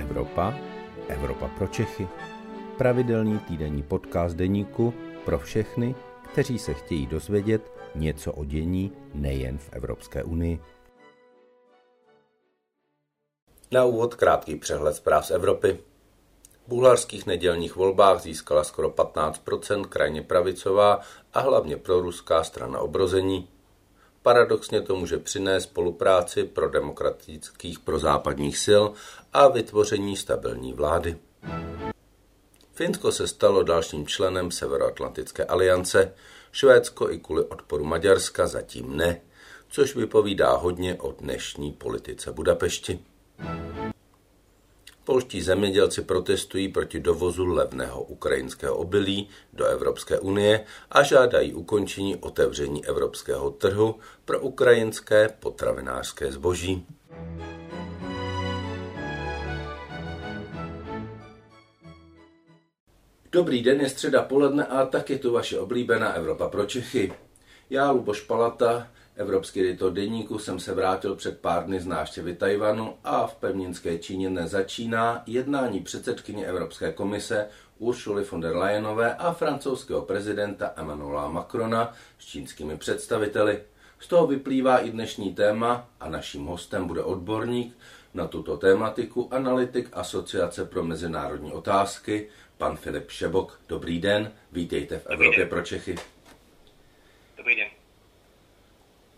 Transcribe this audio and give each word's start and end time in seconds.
Evropa, 0.00 0.54
Evropa 1.08 1.48
pro 1.58 1.66
Čechy. 1.66 2.08
Pravidelný 2.78 3.38
týdenní 3.38 3.82
podcast 3.82 4.36
deníku 4.36 4.94
pro 5.24 5.38
všechny, 5.38 5.94
kteří 6.32 6.58
se 6.58 6.74
chtějí 6.74 7.06
dozvědět 7.06 7.72
něco 7.94 8.32
o 8.32 8.44
dění 8.44 8.92
nejen 9.14 9.58
v 9.58 9.68
Evropské 9.72 10.24
unii. 10.24 10.60
Na 13.70 13.84
úvod 13.84 14.14
krátký 14.14 14.56
přehled 14.56 14.96
zpráv 14.96 15.26
z 15.26 15.30
Evropy. 15.30 15.78
V 16.66 16.68
bulharských 16.68 17.26
nedělních 17.26 17.76
volbách 17.76 18.20
získala 18.20 18.64
skoro 18.64 18.90
15% 18.90 19.84
krajně 19.84 20.22
pravicová 20.22 21.00
a 21.32 21.40
hlavně 21.40 21.76
proruská 21.76 22.44
strana 22.44 22.80
obrození. 22.80 23.48
Paradoxně 24.22 24.80
to 24.80 24.96
může 24.96 25.18
přinést 25.18 25.62
spolupráci 25.62 26.44
pro 26.44 26.70
demokratických 26.70 27.78
prozápadních 27.78 28.58
sil 28.66 28.84
a 29.32 29.48
vytvoření 29.48 30.16
stabilní 30.16 30.72
vlády. 30.72 31.16
Finsko 32.74 33.12
se 33.12 33.28
stalo 33.28 33.62
dalším 33.62 34.06
členem 34.06 34.50
Severoatlantické 34.50 35.44
aliance, 35.44 36.14
Švédsko 36.52 37.10
i 37.10 37.18
kvůli 37.18 37.44
odporu 37.44 37.84
Maďarska 37.84 38.46
zatím 38.46 38.96
ne, 38.96 39.20
což 39.68 39.96
vypovídá 39.96 40.52
hodně 40.52 40.94
o 41.00 41.12
dnešní 41.12 41.72
politice 41.72 42.32
Budapešti. 42.32 42.98
Polští 45.10 45.42
zemědělci 45.42 46.02
protestují 46.02 46.68
proti 46.68 47.00
dovozu 47.00 47.46
levného 47.46 48.02
ukrajinského 48.02 48.76
obilí 48.76 49.28
do 49.52 49.66
Evropské 49.66 50.18
unie 50.18 50.64
a 50.90 51.02
žádají 51.02 51.54
ukončení 51.54 52.16
otevření 52.16 52.86
evropského 52.86 53.50
trhu 53.50 53.94
pro 54.24 54.40
ukrajinské 54.40 55.28
potravinářské 55.40 56.32
zboží. 56.32 56.86
Dobrý 63.32 63.62
den, 63.62 63.80
je 63.80 63.88
středa 63.88 64.22
poledne 64.22 64.66
a 64.66 64.86
tak 64.86 65.10
je 65.10 65.18
tu 65.18 65.32
vaše 65.32 65.58
oblíbená 65.58 66.12
Evropa 66.12 66.48
pro 66.48 66.66
Čechy. 66.66 67.12
Já, 67.70 67.90
Luboš 67.90 68.20
Palata, 68.20 68.88
Evropský 69.20 69.60
editor 69.60 69.92
deníku 69.92 70.38
jsem 70.38 70.60
se 70.60 70.74
vrátil 70.74 71.16
před 71.16 71.40
pár 71.40 71.64
dny 71.64 71.80
z 71.80 71.86
návštěvy 71.86 72.34
Tajvanu 72.34 72.96
a 73.04 73.26
v 73.26 73.34
pevninské 73.34 73.98
Číně 73.98 74.30
nezačíná 74.30 75.22
jednání 75.26 75.80
předsedkyně 75.80 76.46
Evropské 76.46 76.92
komise 76.92 77.48
Uršuly 77.78 78.24
von 78.24 78.40
der 78.40 78.56
Leyenové 78.56 79.14
a 79.14 79.32
francouzského 79.32 80.02
prezidenta 80.02 80.72
Emmanuela 80.76 81.28
Macrona 81.28 81.92
s 82.18 82.26
čínskými 82.26 82.76
představiteli. 82.76 83.62
Z 83.98 84.08
toho 84.08 84.26
vyplývá 84.26 84.78
i 84.78 84.90
dnešní 84.90 85.34
téma 85.34 85.88
a 86.00 86.08
naším 86.08 86.46
hostem 86.46 86.86
bude 86.86 87.02
odborník 87.02 87.78
na 88.14 88.26
tuto 88.26 88.56
tématiku, 88.56 89.34
analytik 89.34 89.88
Asociace 89.92 90.64
pro 90.64 90.84
mezinárodní 90.84 91.52
otázky, 91.52 92.28
pan 92.58 92.76
Filip 92.76 93.10
Šebok. 93.10 93.60
Dobrý 93.68 94.00
den, 94.00 94.32
vítejte 94.52 94.98
v 94.98 95.06
Evropě 95.06 95.46
pro 95.46 95.62
Čechy. 95.62 95.94
Dobrý 97.36 97.56
den. 97.56 97.79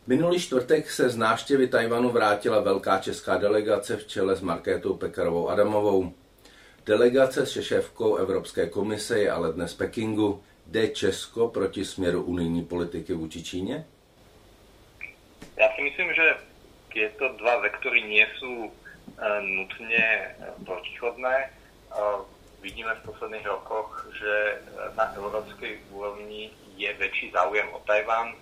Minulý 0.07 0.41
čtvrtek 0.41 0.91
se 0.91 1.11
z 1.11 1.17
návštěvy 1.17 1.69
Tajvanu 1.69 2.11
vrátila 2.11 2.61
velká 2.61 2.99
česká 2.99 3.37
delegace 3.37 3.97
v 3.97 4.07
čele 4.07 4.37
s 4.37 4.41
Markétou 4.41 4.95
Pekarovou 4.95 5.49
Adamovou. 5.49 6.13
Delegace 6.87 7.47
s 7.47 7.63
šéfkou 7.63 8.17
Evropské 8.17 8.67
komise 8.67 9.19
je 9.19 9.31
ale 9.31 9.53
dnes 9.53 9.75
Pekingu. 9.75 10.43
Jde 10.67 10.89
Česko 10.89 11.49
proti 11.49 11.85
směru 11.85 12.23
unijní 12.23 12.65
politiky 12.65 13.15
vůči 13.15 13.45
Číně? 13.45 13.87
Já 15.57 15.69
si 15.77 15.83
myslím, 15.83 16.15
že 16.15 16.35
tieto 16.93 17.29
dva 17.39 17.57
vektory 17.63 18.03
nie 18.03 18.27
sú 18.43 18.67
uh, 18.67 18.73
nutne 19.41 20.35
protichodné. 20.67 21.51
Uh, 21.95 22.27
vidíme 22.63 22.91
v 22.95 23.07
posledných 23.07 23.47
rokoch, 23.47 24.11
že 24.19 24.59
na 24.99 25.15
európskej 25.15 25.79
úrovni 25.95 26.51
je 26.75 26.91
väčší 26.91 27.31
záujem 27.31 27.71
o 27.71 27.79
Tajván. 27.87 28.35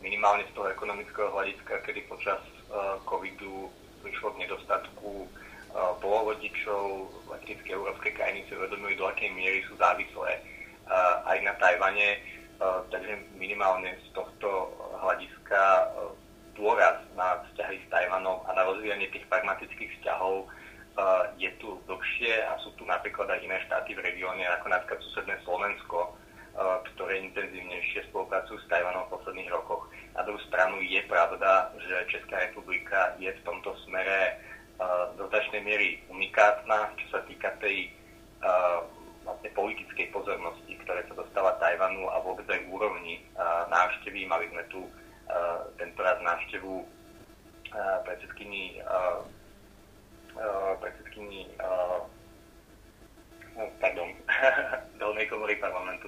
Minimálne 0.00 0.44
z 0.48 0.54
toho 0.54 0.68
ekonomického 0.70 1.32
hľadiska, 1.32 1.82
kedy 1.82 2.06
počas 2.06 2.38
uh, 2.70 3.00
covidu 3.08 3.72
prišlo 4.04 4.36
k 4.36 4.46
nedostatku 4.46 5.26
uh, 5.26 5.96
polovodičov, 5.98 7.10
letecké 7.32 7.74
európske 7.74 8.12
krajiny 8.14 8.46
si 8.46 8.54
uvedomujú, 8.54 8.94
do 9.00 9.06
akej 9.08 9.30
miery 9.32 9.64
sú 9.66 9.74
závislé 9.80 10.40
uh, 10.86 11.26
aj 11.26 11.38
na 11.42 11.52
Tajvane, 11.58 12.22
takže 12.88 13.20
minimálne 13.36 13.92
z 14.00 14.16
tohto 14.16 14.72
hľadiska 15.04 15.92
dôraz 16.56 17.04
na 17.12 17.44
vzťahy 17.44 17.84
s 17.84 17.86
Tajvanom 17.92 18.40
a 18.48 18.56
na 18.56 18.64
rozvíjanie 18.64 19.12
tých 19.12 19.28
pragmatických 19.28 19.92
vzťahov 20.00 20.48
je 21.36 21.52
tu 21.60 21.76
dlhšie 21.84 22.32
a 22.48 22.56
sú 22.64 22.72
tu 22.80 22.88
napríklad 22.88 23.28
aj 23.28 23.44
iné 23.44 23.60
štáty 23.68 23.92
v 23.92 24.00
regióne, 24.08 24.48
ako 24.56 24.72
napríklad 24.72 25.04
susedné 25.04 25.36
Slovensko, 25.44 26.16
ktoré 26.92 27.20
intenzívnejšie 27.28 28.08
spolupracujú 28.08 28.56
s 28.56 28.68
Tajvanom 28.72 29.04
v 29.08 29.14
posledných 29.20 29.52
rokoch. 29.52 29.92
Na 30.16 30.24
druhú 30.24 30.40
stranu 30.48 30.80
je 30.80 31.04
pravda, 31.04 31.68
že 31.76 32.08
Česká 32.16 32.48
republika 32.48 33.12
je 33.20 33.28
v 33.28 33.44
tomto 33.44 33.76
smere 33.84 34.40
do 35.16 35.28
značnej 35.28 35.60
miery 35.60 36.00
unikátna, 36.08 36.96
čo 36.96 37.06
sa 37.12 37.20
týka 37.28 37.52
tej 37.60 37.92
vlastne 39.24 39.50
politickej 39.52 40.08
pozornosti, 40.14 40.72
ktoré 40.84 41.04
sa 41.08 41.18
dostáva 41.18 41.60
Tajvanu 41.60 42.08
a 42.08 42.20
vôbec 42.24 42.48
aj 42.48 42.64
úrovni 42.72 43.20
návštevy. 43.68 44.24
Mali 44.24 44.48
sme 44.48 44.64
tu 44.72 44.80
tento 45.76 46.00
raz 46.00 46.16
návštevu 46.24 46.84
predsedkyni 48.08 48.80
predsedkyni 50.80 51.48
pardon, 53.80 54.12
dolnej 55.00 55.26
komory 55.32 55.56
parlamentu, 55.56 56.05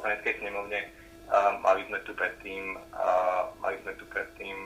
poslaneckej 0.00 0.40
snemovne. 0.40 0.80
A 1.28 1.60
mali 1.60 1.84
sme 1.86 2.00
tu 2.08 2.16
predtým, 2.16 2.74
a 2.96 3.04
mali 3.60 3.76
sme 3.84 3.92
tu 4.00 4.08
predtým, 4.08 4.56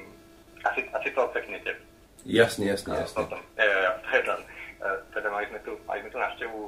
asi, 0.63 0.87
asi 0.95 1.09
to 1.11 1.27
odseknete. 1.27 1.75
Jasne, 2.25 2.71
jasne, 2.71 2.95
jasne. 2.95 3.27
Potom, 3.27 3.43
ja, 3.59 3.67
ja, 3.67 3.93
pardon. 4.07 4.41
Teda 5.13 5.29
mali 5.29 5.45
sme 5.51 5.61
tu, 5.67 5.77
mali 5.85 6.01
sme 6.07 6.11
tu 6.15 6.19
návštevu 6.23 6.59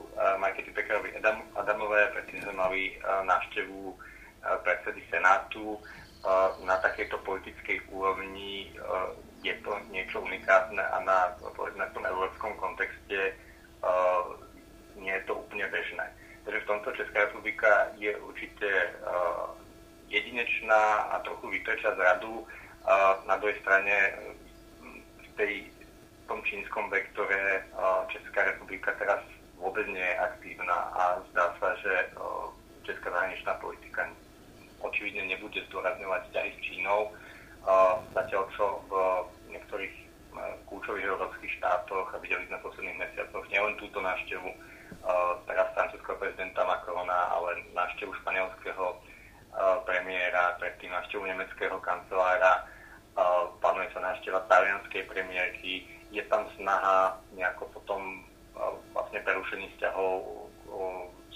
Markety 0.43 0.75
Pekarovej 0.75 1.17
Adam, 1.23 1.41
Adamové, 1.57 2.13
predtým 2.13 2.45
sme 2.45 2.55
mali 2.59 2.83
návštevu 3.25 3.95
predsedy 4.67 5.01
Senátu. 5.09 5.81
Na 6.67 6.77
takejto 6.83 7.23
politickej 7.23 7.87
úrovni 7.89 8.75
je 9.47 9.55
to 9.63 9.79
niečo 9.95 10.21
unikátne 10.21 10.83
a 10.83 10.97
na, 11.07 11.33
povedzme, 11.55 11.87
tom 11.95 12.05
európskom 12.05 12.53
kontexte 12.59 13.33
nie 14.99 15.13
je 15.13 15.25
to 15.25 15.41
úplne 15.41 15.65
bežné. 15.73 16.05
Takže 16.45 16.63
v 16.63 16.69
tomto 16.69 16.89
Česká 16.99 17.27
republika 17.27 17.91
je 17.97 18.13
určite 18.37 18.69
uh, 18.69 19.49
jedinečná 20.13 21.09
a 21.09 21.25
trochu 21.25 21.49
vytrča 21.49 21.97
z 21.97 22.01
radu. 22.05 22.45
Uh, 22.45 23.17
na 23.25 23.41
druhej 23.41 23.57
strane 23.65 24.13
v, 25.25 25.29
tej, 25.41 25.73
v 25.73 26.25
tom 26.29 26.45
čínskom 26.45 26.93
vektore 26.93 27.65
Česká 28.13 28.45
republika 28.45 28.93
teraz 29.01 29.25
vôbec 29.57 29.89
nie 29.89 30.05
je 30.05 30.21
aktívna 30.21 30.93
a 30.93 31.17
zdá 31.33 31.57
sa, 31.57 31.73
že 31.81 32.13
česká 32.85 33.09
zahraničná 33.09 33.57
politika 33.57 34.05
očividne 34.85 35.33
nebude 35.33 35.65
zdôrazňovať 35.73 36.29
vzťahy 36.29 36.51
s 36.53 36.59
Čínou, 36.61 37.01
zatiaľ 38.13 38.45
čo 38.55 38.67
v 38.87 38.93
niektorých 39.51 39.95
kľúčových 40.69 41.09
európskych 41.09 41.53
štátoch 41.59 42.11
a 42.15 42.21
videli 42.21 42.45
sme 42.47 42.61
v 42.61 42.67
posledných 42.69 43.01
mesiacoch 43.01 43.45
nielen 43.49 43.75
túto 43.81 43.99
návštevu 43.99 44.51
teraz 45.47 45.71
francúzského 45.75 46.19
prezidenta 46.19 46.67
Macrona, 46.67 47.31
ale 47.35 47.63
návštevu 47.75 48.13
španielského 48.23 48.99
premiéra, 49.89 50.59
predtým 50.61 50.93
návštevu 50.93 51.25
nemeckého 51.25 51.79
kancelára, 51.81 52.67
plánuje 53.63 53.89
sa 53.97 54.01
návšteva 54.05 54.45
talianskej 54.51 55.09
premiérky, 55.09 55.89
je 56.13 56.23
tam 56.29 56.45
snaha 56.61 57.17
nejako 57.33 57.71
potom 57.73 58.25
vlastne 58.93 59.21
prerušení 59.25 59.73
vzťahov 59.77 60.45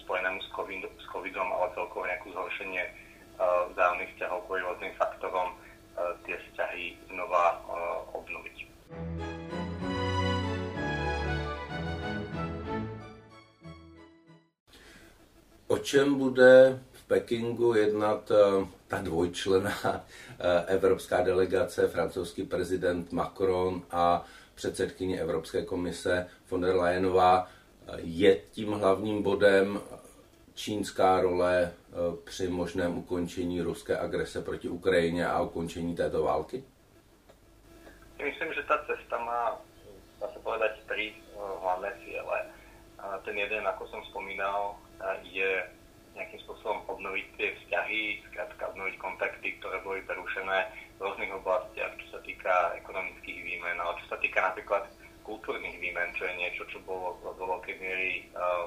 spojenému 0.05 0.41
s, 0.45 0.49
COVID, 0.53 0.83
s 0.85 1.07
covidom, 1.09 1.49
ale 1.49 1.73
celkovo 1.73 2.05
nejakú 2.05 2.33
zhoršenie 2.33 2.83
vzájomných 3.73 4.11
vzťahov 4.17 4.45
kvôli 4.45 4.61
rôznym 4.67 4.93
faktorom 5.01 5.57
tie 6.29 6.37
vzťahy 6.37 6.97
znova 7.09 7.61
čem 15.83 16.15
bude 16.15 16.81
v 16.93 17.05
Pekingu 17.05 17.75
jednat 17.75 18.31
eh, 18.31 18.67
ta 18.89 18.99
dvojčlená 19.03 19.73
eh, 19.85 20.65
evropská 20.67 21.21
delegace, 21.21 21.89
francouzský 21.89 22.47
prezident 22.47 23.13
Macron 23.13 23.83
a 23.91 24.25
předsedkyně 24.55 25.21
Evropské 25.21 25.65
komise 25.65 26.29
von 26.51 26.61
der 26.61 26.77
Leyenová, 26.77 27.47
eh, 27.47 27.93
je 27.97 28.37
tím 28.51 28.73
hlavním 28.73 29.23
bodem 29.23 29.81
čínská 30.55 31.21
role 31.21 31.73
při 32.25 32.49
možném 32.49 32.99
ukončení 32.99 33.63
ruské 33.63 33.99
agrese 33.99 34.43
proti 34.43 34.69
Ukrajině 34.69 35.27
a 35.27 35.43
ukončení 35.43 35.97
této 35.97 36.23
války? 36.23 36.65
myslím, 38.23 38.53
že 38.53 38.63
tá 38.69 38.77
cesta 38.85 39.17
má, 39.19 39.57
dá 40.21 40.29
sa 40.29 40.41
povedať, 40.45 40.81
tri 40.89 41.17
hlavné 41.37 41.91
ciele. 42.05 42.39
Ten 43.25 43.37
jeden, 43.37 43.65
ako 43.65 43.89
som 43.89 44.01
spomínal, 44.13 44.77
je 45.27 45.51
nejakým 46.15 46.41
spôsobom 46.43 46.83
obnoviť 46.91 47.27
tie 47.39 47.49
vzťahy, 47.55 48.01
skrátka 48.31 48.75
obnoviť 48.75 48.97
kontakty, 48.99 49.57
ktoré 49.63 49.79
boli 49.81 50.03
prerušené 50.05 50.69
v 50.99 51.01
rôznych 51.01 51.33
oblastiach, 51.33 51.95
čo 51.97 52.07
sa 52.13 52.21
týka 52.27 52.77
ekonomických 52.83 53.41
výmen, 53.41 53.79
ale 53.79 53.97
čo 54.05 54.07
sa 54.13 54.19
týka 54.19 54.43
napríklad 54.43 54.91
kultúrnych 55.23 55.79
výmen, 55.79 56.11
čo 56.19 56.27
je 56.27 56.35
niečo, 56.35 56.63
čo 56.69 56.83
bolo 56.83 57.15
do 57.23 57.45
veľkej 57.47 57.77
miery 57.79 58.27
uh, 58.35 58.67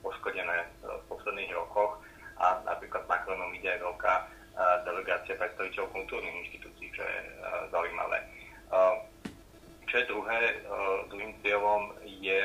poškodené 0.00 0.64
uh, 0.64 0.96
v 0.98 1.04
posledných 1.12 1.52
rokoch 1.52 2.00
a 2.40 2.58
napríklad 2.64 3.04
Macronom 3.04 3.52
ide 3.52 3.76
aj 3.76 3.80
veľká 3.84 4.14
uh, 4.16 4.26
delegácia 4.88 5.36
predstaviteľov 5.36 5.92
kultúrnych 5.92 6.36
inštitúcií, 6.48 6.88
čo 6.96 7.02
je 7.04 7.18
zaujímavé. 7.68 8.18
Čo 9.90 9.94
je 9.98 10.08
druhé, 10.08 10.40
uh, 10.64 11.04
druhým 11.10 11.34
cieľom 11.44 11.92
je 12.06 12.40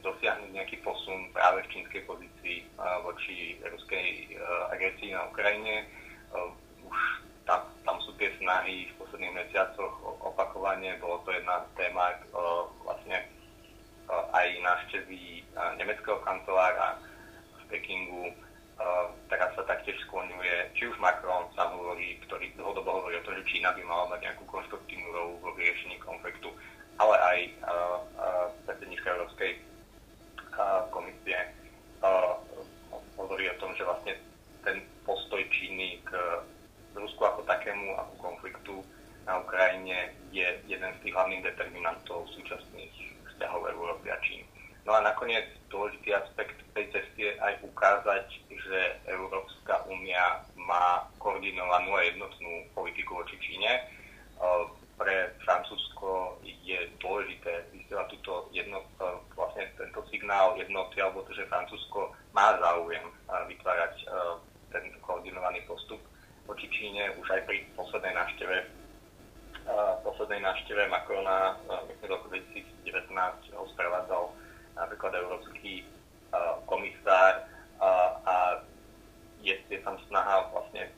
dosiahnuť 0.00 0.50
nejaký 0.52 0.76
posun 0.80 1.28
práve 1.32 1.64
v 1.64 1.70
čínskej 1.76 2.02
pozícii 2.08 2.64
voči 3.04 3.60
ruskej 3.64 4.36
agresii 4.72 5.12
na 5.12 5.28
Ukrajine. 5.28 5.86
Už 6.84 6.98
tam, 7.44 7.64
tam 7.84 7.96
sú 8.04 8.16
tie 8.16 8.32
snahy 8.40 8.88
v 8.90 8.96
posledných 9.00 9.36
mesiacoch 9.36 9.94
opakovane, 10.24 10.96
bolo 11.00 11.20
to 11.24 11.32
jedna 11.32 11.64
téma 11.76 12.16
vlastne 12.84 13.20
aj 14.10 14.46
návštevy 14.62 15.44
nemeckého 15.78 16.18
kancelára 16.26 16.98
v 17.58 17.62
Pekingu. 17.70 18.34
Teraz 19.28 19.52
sa 19.54 19.62
taktiež 19.68 20.00
skloňuje, 20.08 20.72
či 20.72 20.88
už 20.88 20.96
Macron 20.98 21.46
sám 21.52 21.76
hovorí, 21.76 22.16
ktorý 22.24 22.48
dlhodobo 22.56 23.04
hovorí 23.04 23.20
o 23.20 23.24
tom, 23.28 23.36
že 23.36 23.46
Čína 23.52 23.76
by 23.76 23.82
mala 23.84 24.16
mať 24.16 24.20
nejakú 24.24 24.44
konštruktívnu 24.48 25.08
rolu 25.12 25.36
vo 25.44 25.52
vyriešení 25.52 26.00
konfliktu, 26.00 26.48
ale 26.96 27.16
aj 27.20 27.38
predsednička 28.66 29.12
Európskej 29.14 29.60
komisie 30.90 31.36
hovorí 33.20 33.50
o 33.52 33.60
tom, 33.60 33.76
že 33.76 33.84
vlastne 33.84 34.16
ten 34.64 34.80
postoj 35.04 35.40
Číny 35.52 36.00
k 36.04 36.10
Rusku 36.96 37.20
ako 37.20 37.44
takému, 37.44 37.96
ako 37.96 38.14
konfliktu 38.20 38.74
na 39.28 39.40
Ukrajine 39.40 40.16
je 40.32 40.48
jeden 40.66 40.90
z 40.96 41.00
tých 41.04 41.14
hlavných 41.14 41.44
determinantov 41.44 42.26
súčasných 42.34 42.92
vzťahov 43.32 43.68
Európy 43.70 44.08
a 44.10 44.18
Číny. 44.24 44.44
No 44.88 44.96
a 44.96 45.04
nakoniec 45.04 45.44
dôležitý 45.68 46.16
aspekt 46.16 46.56
tej 46.72 46.88
cesty 46.90 47.28
je 47.28 47.32
aj 47.36 47.60
ukázať, 47.62 48.26
že 48.48 48.78
Európska 49.06 49.84
únia 49.86 50.40
má 50.56 51.04
koordinovanú 51.20 51.94
a 51.94 52.08
jednotnú 52.08 52.64
politiku 52.72 53.20
voči 53.20 53.36
Číne 53.44 54.00
pre 55.00 55.32
Francúzsko 55.40 56.36
je 56.44 56.76
dôležité 57.00 57.64
vysielať 57.72 58.20
túto 58.20 58.52
jedno, 58.52 58.84
e, 58.84 59.08
vlastne 59.32 59.64
tento 59.80 60.04
signál 60.12 60.52
jednoty, 60.60 61.00
alebo 61.00 61.24
to, 61.24 61.32
že 61.32 61.48
Francúzsko 61.48 62.12
má 62.36 62.52
záujem 62.60 63.00
e, 63.08 63.12
vytvárať 63.48 63.94
e, 63.96 64.06
ten 64.68 64.84
koordinovaný 65.00 65.64
postup 65.64 66.04
voči 66.44 66.68
Číne 66.68 67.16
už 67.16 67.26
aj 67.32 67.48
pri 67.48 67.64
poslednej 67.72 68.12
návšteve 68.12 68.56
poslednej 70.02 70.40
návšteve 70.40 70.88
Macrona, 70.88 71.54
myslím, 71.86 72.10
v 72.10 72.10
roku 72.10 72.26
2019 72.32 73.54
ho 73.54 73.64
sprevádzal 73.76 74.24
napríklad 74.74 75.12
európsky 75.14 75.84
komisár 76.64 77.44
a 78.24 78.64
je, 79.44 79.54
je 79.70 79.78
tam 79.84 79.94
snaha 80.08 80.48
vlastne 80.50 80.90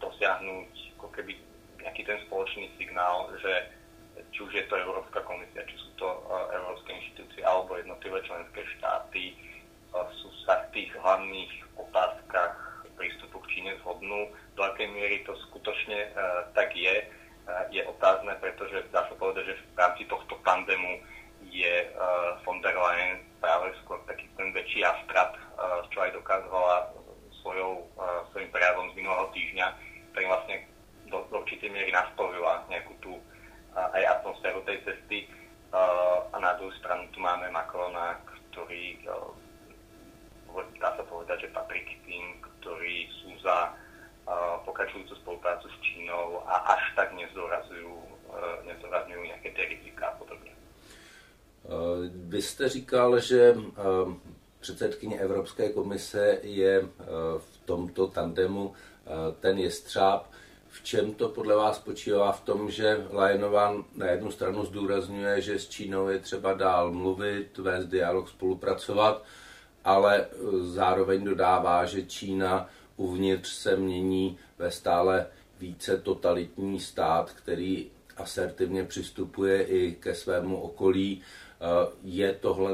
dosiahnuť 0.00 0.72
ako 0.96 1.10
keby 1.10 1.36
nejaký 1.82 2.02
ten 2.04 2.18
spoločný 2.26 2.68
signál, 2.76 3.30
že 3.38 3.52
či 4.34 4.38
už 4.42 4.52
je 4.52 4.64
to 4.66 4.76
Európska 4.76 5.22
komisia, 5.22 5.62
či 5.64 5.78
sú 5.78 5.90
to 5.96 6.04
uh, 6.04 6.50
európske 6.52 6.90
inštitúcie 6.90 7.42
alebo 7.46 7.78
jednotlivé 7.78 8.18
členské 8.26 8.60
štáty, 8.78 9.32
uh, 9.94 10.04
sú 10.18 10.28
sa 10.42 10.68
v 10.68 10.74
tých 10.74 10.90
hlavných 10.98 11.52
otázkach 11.78 12.54
prístupu 12.98 13.38
k 13.46 13.50
Číne 13.56 13.72
zhodnú. 13.80 14.26
Do 14.58 14.66
akej 14.66 14.90
miery 14.90 15.22
to 15.22 15.38
skutočne 15.48 16.12
uh, 16.12 16.50
tak 16.52 16.74
je, 16.74 17.06
uh, 17.06 17.67
je 17.78 17.86
otázne, 17.86 18.34
pretože 18.42 18.82
dá 18.90 19.06
sa 19.06 19.14
povedať, 19.14 19.54
že 19.54 19.54
v 19.74 19.78
rámci 19.78 20.02
tohto 20.10 20.34
pandému 20.42 20.98
je 21.48 21.74
uh, 21.94 22.34
von 22.42 22.58
der 22.60 22.74
Leyen 22.74 23.22
práve 23.38 23.70
skôr 23.86 24.02
taký 24.10 24.26
ten 24.34 24.50
väčší 24.50 24.82
astrat, 24.82 25.38
uh, 25.38 25.86
čo 25.94 26.02
aj 26.02 26.10
dokázovala 26.18 26.90
svojou, 27.40 27.86
uh, 27.94 28.26
svojim 28.34 28.50
prejavom 28.50 28.90
z 28.92 28.98
minulého 28.98 29.30
týždňa, 29.30 29.66
ktorý 30.12 30.24
vlastne 30.26 30.56
do, 31.08 31.18
do 31.30 31.36
určitej 31.40 31.70
miery 31.70 31.94
nastavila 31.94 32.66
nejakú 32.68 32.92
tú 33.00 33.14
aj 33.78 34.20
atmosféru 34.20 34.58
tej 34.66 34.82
cesty. 34.82 35.30
A 36.32 36.36
na 36.40 36.56
druhú 36.58 36.72
stranu 36.80 37.06
tu 37.14 37.22
máme 37.22 37.46
Macrona, 37.52 38.18
ktorý 38.26 38.98
dá 40.82 40.90
sa 40.96 41.04
povedať, 41.06 41.46
že 41.46 41.54
patrí 41.54 41.84
k 41.86 41.94
tým, 42.08 42.24
ktorí 42.42 43.06
sú 43.22 43.30
za 43.44 43.76
pokračujúcu 44.66 45.14
spoluprácu 45.22 45.70
s 45.70 45.76
Čínou 46.08 46.40
a 46.48 46.72
až 46.72 46.96
tak 46.96 47.12
nezdôrazujú, 47.12 47.92
nezdôrazňujú 48.64 49.22
nejaké 49.28 49.52
tie 49.52 49.64
rizika 49.68 50.06
a 50.08 50.16
podobně. 50.16 50.52
Vy 52.08 52.42
jste 52.42 52.68
říkal, 52.68 53.20
že 53.20 53.56
předsedkyně 54.60 55.20
Evropské 55.20 55.68
komise 55.68 56.38
je 56.42 56.88
v 57.38 57.58
tomto 57.64 58.06
tandemu 58.06 58.72
ten 59.40 59.58
jestřáb. 59.58 60.30
V 60.68 60.84
čem 60.84 61.14
to 61.14 61.28
podle 61.28 61.56
vás 61.56 61.76
spočívá 61.76 62.32
v 62.32 62.40
tom, 62.40 62.70
že 62.70 63.06
Lajenová 63.12 63.74
na 63.94 64.06
jednu 64.06 64.30
stranu 64.30 64.64
zdůrazňuje, 64.64 65.40
že 65.40 65.58
s 65.58 65.68
Čínou 65.68 66.08
je 66.08 66.18
třeba 66.18 66.52
dál 66.52 66.92
mluvit, 66.92 67.58
vést 67.58 67.86
dialog, 67.86 68.28
spolupracovat, 68.28 69.24
ale 69.84 70.26
zároveň 70.60 71.24
dodává, 71.24 71.84
že 71.84 72.02
Čína 72.02 72.68
uvnitř 72.96 73.48
se 73.48 73.76
mění 73.76 74.38
ve 74.58 74.70
stále 74.70 75.26
více 75.58 75.96
totalitní 75.96 76.80
stát, 76.80 77.32
který 77.32 77.90
asertivně 78.16 78.84
přistupuje 78.84 79.62
i 79.62 79.92
ke 80.00 80.14
svému 80.14 80.60
okolí. 80.60 81.22
E, 81.22 81.64
je 82.04 82.32
tohle 82.32 82.72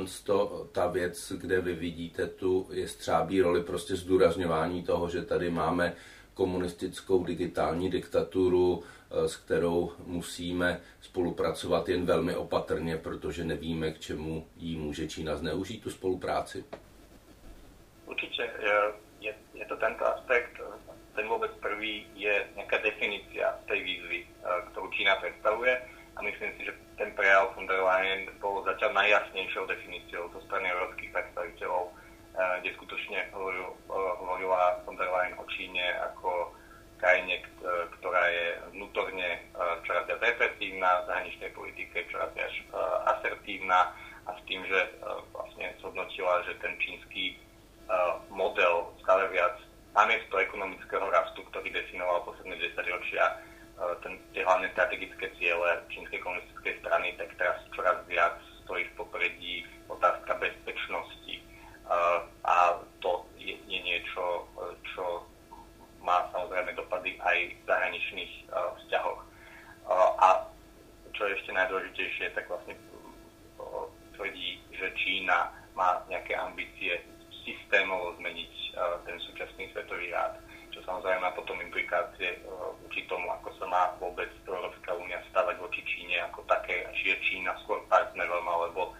ta 0.73 0.87
věc, 0.87 1.33
kde 1.33 1.61
vy 1.61 1.75
vidíte 1.75 2.27
tu 2.27 2.69
jestřábí 2.73 3.41
roli, 3.41 3.63
prostě 3.63 3.97
zdůrazňování 3.97 4.83
toho, 4.83 5.11
že 5.11 5.23
tady 5.23 5.51
máme 5.51 5.97
komunistickou 6.35 7.25
digitální 7.25 7.91
diktaturu, 7.91 8.82
eh, 8.82 9.29
s 9.29 9.37
kterou 9.37 9.93
musíme 10.06 10.81
spolupracovat 11.01 11.89
jen 11.89 12.06
velmi 12.06 12.37
opatrně, 12.37 12.97
protože 12.97 13.44
nevíme, 13.44 13.93
k 13.93 14.01
čemu 14.01 14.47
jí 14.56 14.77
může 14.77 15.08
Čína 15.08 15.37
zneužít 15.37 15.82
tu 15.82 15.91
spolupráci? 15.91 16.65
Určitě 18.06 18.51
je, 19.20 19.35
je 19.55 19.67
to 19.67 19.77
tento 19.77 20.06
aspekt. 20.06 20.61
Ten 21.15 21.29
vůbec 21.29 21.51
prvý 21.61 22.06
je 22.15 22.44
Představuje 25.55 25.82
a 26.17 26.23
myslím 26.23 26.51
si, 26.58 26.65
že 26.65 26.75
ten 26.99 27.15
prejav 27.15 27.55
von 27.55 27.67
der 27.70 27.79
Leyen 27.79 28.27
bol 28.43 28.58
zatiaľ 28.67 28.91
najjasnejšou 29.06 29.70
definíciou 29.70 30.27
zo 30.34 30.41
strany 30.51 30.67
európskych 30.67 31.15
predstaviteľov 31.15 31.94
Eh, 32.34 32.55
kde 32.67 32.75
skutočne 32.75 33.31
hovorila 33.31 34.82
von 34.82 34.99
der 34.99 35.06
Leyen 35.06 35.39
o 35.39 35.46
Číne 35.46 35.87
ako 36.03 36.51
krajine, 36.99 37.39
ktorá 37.94 38.27
je 38.27 38.46
vnútorne 38.75 39.39
eh, 39.39 39.75
čoraz 39.87 40.03
viac 40.11 40.19
represívna 40.19 41.06
v 41.06 41.15
zahraničnej 41.15 41.51
politike, 41.55 42.03
čoraz 42.11 42.34
viac 42.34 42.51
eh, 42.51 42.67
asertívna 43.15 43.94
a 44.27 44.34
s 44.34 44.41
tým, 44.51 44.67
že 44.67 44.81
vlastne 45.31 45.79
zhodnotila, 45.79 46.43
že 46.49 46.56
ten 46.65 46.73
čínsky 46.81 47.37
model 48.32 48.89
stále 49.05 49.29
viac 49.29 49.61
namiesto 49.93 50.41
ekonomického 50.41 51.05
rastu, 51.13 51.44
ktorý 51.53 51.69
definoval 51.69 52.25
posledné 52.25 52.56
10 52.56 52.73
ročia 52.89 53.37
ten, 54.01 54.17
tie 54.32 54.41
hlavné 54.41 54.73
strategické 54.73 55.29
ciele 55.37 55.77
čínskej 55.93 56.25
komunistickej 56.25 56.81
strany, 56.81 57.13
tak 57.20 57.37
teraz 57.37 57.61
čoraz 57.77 58.01
viac 58.08 58.41
stojí 58.65 58.89
v 58.89 58.96
popredí 58.96 59.69
otázka 59.93 60.41
bezpečnosti, 60.41 61.44
a 62.44 62.81
to 63.01 63.25
je, 63.37 63.56
je 63.69 63.79
niečo, 63.81 64.49
čo 64.94 65.25
má 66.01 66.29
samozrejme 66.32 66.77
dopady 66.77 67.17
aj 67.34 67.43
zahraničných 67.67 68.32
vzťahoch. 68.55 69.20
A 70.22 70.29
čo 71.10 71.22
je 71.26 71.34
ešte 71.34 71.50
najdôležitejšie, 71.50 72.31
tak 72.38 72.46
vlastne 72.46 72.79
tvrdí, 74.14 74.62
že 74.70 74.94
Čína 74.94 75.50
má 75.74 75.98
nejaké 76.06 76.38
ambície 76.38 77.03
systémovo 77.43 78.14
zmeniť 78.22 78.55
ten 79.05 79.19
súčasný 79.20 79.67
svetový 79.74 80.14
rád, 80.14 80.38
čo 80.70 80.79
samozrejme 80.86 81.22
má 81.22 81.31
potom 81.34 81.58
implikácie 81.58 82.38
voči 82.82 83.06
tomu, 83.10 83.26
ako 83.31 83.50
sa 83.58 83.67
má 83.67 83.82
vôbec 83.98 84.31
Európska 84.46 84.94
únia 84.94 85.22
stavať 85.31 85.58
voči 85.58 85.82
Číne 85.86 86.22
ako 86.31 86.46
také, 86.46 86.86
či 86.98 87.14
je 87.14 87.17
Čína 87.26 87.55
skôr 87.67 87.82
partnerom 87.91 88.46
alebo 88.46 88.94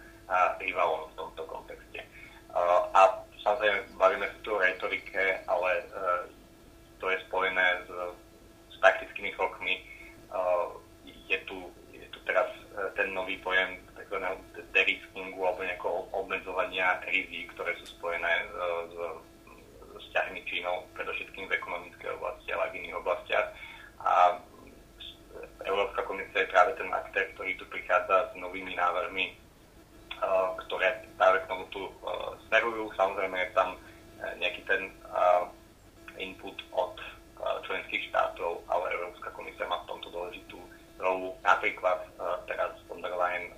rivalom 0.59 1.07
v 1.11 1.15
tomto 1.19 1.43
kontexte. 1.47 2.03
A 2.95 3.01
samozrejme, 3.43 3.84
znižovania 16.75 17.07
rizik, 17.07 17.47
ktoré 17.55 17.71
sú 17.79 17.87
spojené 17.95 18.27
e, 18.27 18.45
s, 18.91 18.95
e, 18.99 19.07
s 19.95 20.03
vzťahmi 20.11 20.39
Čínou, 20.43 20.83
predovšetkým 20.91 21.47
v 21.47 21.55
ekonomickej 21.55 22.09
oblasti, 22.19 22.51
ale 22.51 22.67
aj 22.67 22.71
v 22.75 22.77
iných 22.83 22.99
oblastiach. 22.99 23.47
A 24.03 24.13
Európska 25.63 26.03
komisia 26.03 26.43
je 26.43 26.51
práve 26.51 26.75
ten 26.75 26.91
aktér, 26.91 27.31
ktorý 27.31 27.55
tu 27.55 27.65
prichádza 27.71 28.27
s 28.27 28.33
novými 28.35 28.75
návrhmi, 28.75 29.25
e, 29.31 29.33
ktoré 30.67 31.07
práve 31.15 31.47
k 31.47 31.49
tomuto 31.49 31.95
smerujú. 32.51 32.91
Samozrejme 32.99 33.39
je 33.39 33.55
tam 33.55 33.79
nejaký 34.35 34.67
ten 34.67 34.91
input 36.19 36.59
od 36.75 36.99
členských 37.67 38.11
štátov, 38.11 38.63
ale 38.67 38.91
Európska 38.99 39.31
komisia 39.31 39.63
má 39.67 39.79
v 39.83 39.95
tomto 39.95 40.11
dôležitú 40.11 40.59
rolu. 40.99 41.35
Napríklad 41.43 42.03
teraz 42.47 42.75
von 42.87 42.99
der 42.99 43.15
Leyen 43.15 43.54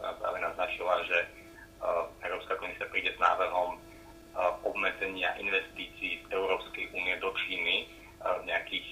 obmedzenia 4.78 5.34
investícií 5.42 6.22
z 6.22 6.28
Európskej 6.30 6.94
únie 6.94 7.18
do 7.18 7.34
Číny 7.34 7.90
v 8.22 8.44
nejakých 8.46 8.88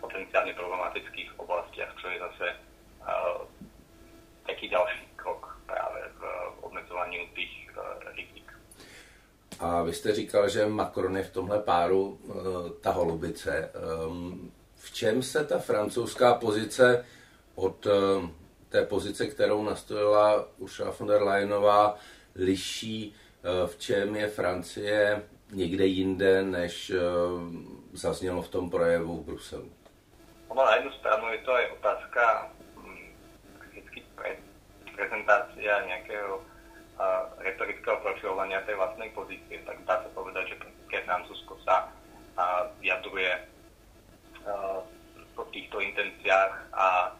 potenciálne 0.00 0.56
problematických 0.56 1.36
oblastiach, 1.36 1.92
čo 2.00 2.08
je 2.08 2.18
zase 2.24 2.46
taký 4.48 4.72
ďalší 4.72 5.04
krok 5.20 5.60
práve 5.68 6.08
v 6.16 6.22
obmedzování 6.64 7.28
tých 7.36 7.68
rizik. 8.16 8.48
A 9.60 9.82
vy 9.82 9.92
jste 9.92 10.14
říkal, 10.14 10.48
že 10.48 10.66
Macron 10.66 11.16
je 11.16 11.22
v 11.22 11.32
tomhle 11.32 11.60
páru 11.60 12.18
ta 12.80 12.90
holubice. 12.90 13.72
V 14.76 14.92
čem 14.92 15.22
se 15.22 15.44
ta 15.44 15.58
francouzská 15.58 16.34
pozice 16.34 17.06
od 17.54 17.86
té 18.68 18.86
pozice, 18.86 19.26
kterou 19.26 19.62
nastolila 19.62 20.48
Ursula 20.58 20.90
von 20.98 21.08
der 21.08 21.22
Leyenová, 21.22 21.96
liší, 22.34 23.14
v 23.44 23.76
čem 23.78 24.16
je 24.16 24.28
Francie 24.28 25.22
někde 25.52 25.86
jinde, 25.86 26.42
než 26.42 26.90
eh, 26.90 26.98
zaznělo 27.92 28.42
v 28.42 28.48
tom 28.48 28.70
projevu 28.70 29.16
v 29.16 29.24
Bruselu? 29.24 29.72
Ono 30.48 30.64
na 30.64 30.74
jednu 30.74 30.92
stranu 30.92 31.32
je 31.32 31.38
to 31.38 31.52
aj 31.54 31.66
otázka 31.70 32.50
hm, 32.76 33.12
vždycky 33.70 34.02
pre, 34.14 34.36
prezentácia 34.94 35.86
nejakého 35.86 36.38
uh, 36.38 36.42
retorického 37.42 37.96
profilovania 37.96 38.62
tej 38.62 38.78
vlastnej 38.78 39.10
pozície, 39.10 39.58
tak 39.66 39.82
dá 39.82 39.98
sa 39.98 40.08
povedať, 40.14 40.54
že 40.54 40.56
keď 40.86 41.02
Francúzsko 41.04 41.58
sa 41.66 41.90
uh, 42.38 42.70
vyjadruje 42.78 43.50
po 45.34 45.42
týchto 45.50 45.80
intenciách 45.80 46.52
a 46.76 47.16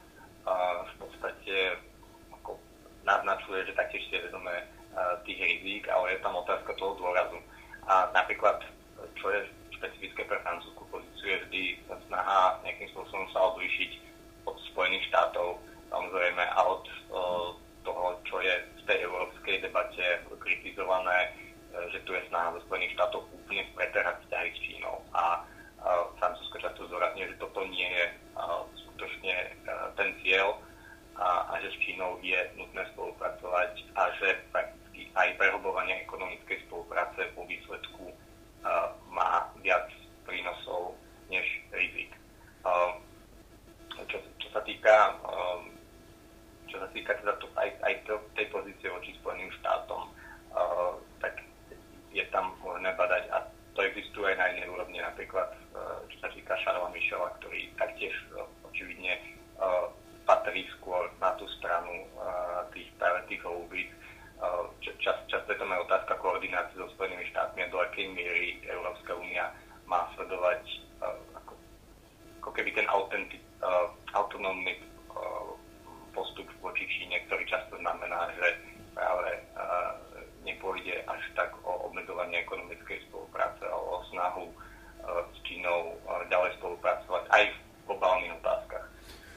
v 0.84 0.92
podstate 1.00 1.80
ako 2.36 2.60
naznačuje, 3.08 3.64
že 3.64 3.72
taktiež 3.72 4.04
si 4.12 4.20
vedomé 4.20 4.68
tých 5.26 5.38
rizík, 5.40 5.84
ale 5.90 6.16
je 6.16 6.22
tam 6.22 6.38
otázka 6.38 6.70
toho 6.78 6.94
dôrazu. 6.98 7.38
A 7.90 8.08
napríklad, 8.14 8.62
čo 9.18 9.26
je 9.30 9.40
špecifické 9.74 10.24
pre 10.24 10.38
francúzsku 10.40 10.82
pozíciu, 10.88 11.26
je 11.28 11.42
vždy 11.48 11.62
snaha 12.08 12.60
nejakým 12.64 12.88
spôsobom 12.94 13.26
sa 13.34 13.52
odlišiť 13.54 13.90
od 14.48 14.56
Spojených 14.72 15.08
štátov, 15.12 15.60
samozrejme, 15.90 16.42
a 16.42 16.60
od 16.64 16.84
toho, 17.84 18.16
čo 18.24 18.40
je 18.40 18.54
v 18.80 18.82
tej 18.88 18.98
európskej 19.04 19.60
debate 19.60 20.24
kritizované, 20.40 21.28
e, 21.28 21.28
že 21.92 22.00
tu 22.08 22.16
je 22.16 22.24
snaha 22.32 22.56
zo 22.56 22.64
Spojených 22.64 22.96
štátov 22.96 23.28
úplne 23.30 23.62
pretrhať 23.76 24.16
vzťahy 24.24 24.48
s 24.56 24.58
Čínou. 24.64 24.96
A 25.12 25.44
Francúzsko 26.16 26.56
často 26.64 26.88
zdôrazňuje, 26.88 27.36
že 27.36 27.40
toto 27.44 27.60
nie 27.68 27.84
je 27.84 28.04
skutočne 28.80 29.36
e, 29.36 29.48
ten 30.00 30.16
cieľ 30.24 30.56
a, 31.20 31.52
a 31.52 31.60
že 31.60 31.70
s 31.70 31.80
Čínou 31.84 32.18
je 32.24 32.40
nutné 32.56 32.82
spolupracovať 32.96 33.84
a 33.94 34.02
že 34.16 34.40
prakticky 34.50 35.12
aj 35.14 35.36
prehlbovanie 35.38 36.02
ekonomickej 36.08 36.66
spolupráce 36.66 37.30
po 37.38 37.46
výsledku 37.46 38.10
uh, 38.10 38.90
má 39.14 39.46
viac 39.62 39.86
prínosov 40.26 40.98
než 41.30 41.46
rizik. 41.70 42.10
Uh, 42.66 42.98
čo, 44.10 44.18
čo 44.42 44.48
sa 44.50 44.58
týka 44.66 45.14
um, 45.22 45.70
čo 46.66 46.82
sa 46.82 46.90
týka 46.90 47.14
teda 47.22 47.38
to, 47.38 47.46
aj, 47.54 47.70
aj 47.86 47.94
to, 48.10 48.18
tej 48.34 48.50
pozície 48.50 48.90
voči 48.90 49.14
Spojeným 49.22 49.54
štátom, 49.62 50.10
uh, 50.50 50.98
tak 51.22 51.38
je 52.10 52.26
tam 52.34 52.50
možné 52.58 52.90
badať 52.98 53.30
a 53.30 53.46
to 53.78 53.83
existuje 53.94 54.26
aj 54.26 54.38
na 54.42 54.46
inej 54.58 54.74
úrovni, 54.74 54.98
napríklad 54.98 55.54
uh, 55.54 56.02
čo 56.10 56.16
sa 56.18 56.28
týka 56.34 56.58
Šarla 56.58 56.90
Michela, 56.90 57.30
ktorý 57.38 57.70
taktiež 57.78 58.10
uh, 58.34 58.42
očividne 58.66 59.14
uh, 59.62 59.86
patrí 60.26 60.66
skôr 60.74 61.06
na 61.22 61.30
tú 61.38 61.46
stranu 61.62 62.02
uh, 62.18 62.66
tých, 62.74 62.90
práve 62.98 63.22
tých 63.30 63.38
holubíc. 63.46 63.86
Uh, 64.42 64.66
čas, 64.82 65.14
často 65.30 65.46
je 65.46 65.60
tam 65.62 65.70
aj 65.70 65.86
otázka 65.86 66.18
koordinácie 66.18 66.74
so 66.74 66.90
Spojenými 66.98 67.22
štátmi 67.30 67.62
a 67.62 67.70
do 67.70 67.78
akej 67.78 68.10
miery 68.10 68.58
Európska 68.66 69.14
únia 69.14 69.54
má 69.86 70.10
sledovať 70.18 70.62
uh, 70.98 71.14
ako, 71.38 71.54
ako 72.42 72.50
keby 72.50 72.74
ten 72.74 72.90
autentic, 72.90 73.40
uh, 73.62 73.94
autonómny 74.18 74.74
uh, 75.14 75.54
postup 76.10 76.50
voči 76.58 76.82
Číne, 76.90 77.22
ktorý 77.30 77.46
často 77.46 77.78
znamená, 77.78 78.32
že 78.34 78.48
práve 78.90 79.38
uh, 79.54 79.94
nepôjde 80.44 81.02
až 81.08 81.22
tak 81.38 81.50
o 81.64 81.90
obmedzovanie 81.90 82.42
ekonomickej 82.44 83.00
spolupráce, 83.10 83.64
ale 83.66 83.84
o 83.86 83.98
snahu 84.10 84.46
uh, 84.50 85.22
s 85.30 85.38
Čínou 85.46 85.94
uh, 85.94 86.22
ďalej 86.28 86.58
spolupracovať 86.58 87.24
aj 87.30 87.44
v 87.50 87.56
globálnych 87.84 88.32
otázkach, 88.40 88.86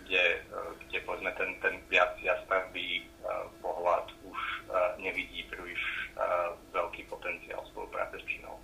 kde, 0.08 0.24
eh, 0.40 0.72
kde 0.88 1.04
povedzme 1.04 1.32
ten, 1.36 1.52
ten 1.60 1.76
viac 1.92 2.16
jasný 2.24 3.04
uh, 3.28 3.44
pohľad 3.60 4.08
už 4.24 4.40
uh, 4.72 4.96
nevidí 5.04 5.44
príliš 5.52 5.84
uh, 6.16 6.56
veľký 6.72 7.12
potenciál 7.12 7.60
spolupráce 7.68 8.16
s 8.16 8.24
Čínou. 8.24 8.56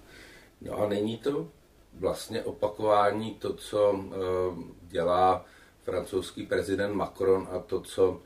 No 0.63 0.72
a 0.83 0.87
není 0.89 1.17
to 1.17 1.47
vlastně 1.93 2.43
opakování 2.43 3.33
to, 3.33 3.53
co 3.53 3.91
uh, 3.91 4.13
dělá 4.81 5.45
francouzský 5.81 6.45
prezident 6.45 6.93
Macron 6.93 7.47
a 7.51 7.59
to, 7.59 7.81
co 7.81 8.11
uh, 8.11 8.19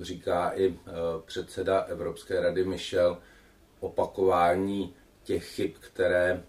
říká 0.00 0.50
i 0.50 0.68
uh, 0.68 0.76
předseda 1.24 1.80
Evropské 1.80 2.40
rady 2.40 2.64
Michel, 2.64 3.18
opakování 3.80 4.94
těch 5.24 5.44
chyb, 5.44 5.70
které 5.80 6.42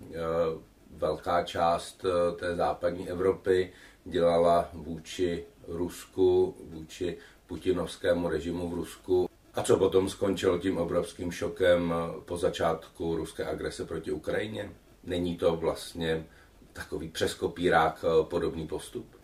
velká 0.98 1.44
část 1.44 2.06
eh, 2.06 2.36
té 2.36 2.56
západní 2.56 3.10
Evropy 3.10 3.74
dělala 4.06 4.70
vůči 4.74 5.46
Rusku, 5.68 6.56
vůči 6.63 7.18
putinovskému 7.48 8.30
režimu 8.30 8.70
v 8.70 8.74
Rusku. 8.74 9.30
A 9.54 9.63
co 9.63 9.77
potom 9.77 10.10
skončilo 10.10 10.58
tím 10.58 10.77
obrovským 10.77 11.32
šokem 11.32 11.94
eh, 11.94 12.22
po 12.25 12.38
začátku 12.38 13.16
ruské 13.16 13.46
agrese 13.46 13.86
proti 13.86 14.12
Ukrajině? 14.12 14.72
Není 15.08 15.38
to 15.38 15.56
vlastně 15.56 16.26
takový 16.74 17.10
přeskopírák 17.10 18.06
eh, 18.06 18.26
podobný 18.30 18.68
postup? 18.68 19.16